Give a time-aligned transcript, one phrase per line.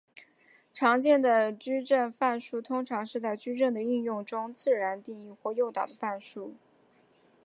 [0.73, 6.55] 常见的矩阵范数通常是在矩阵的应用中自然定义或诱导的范数。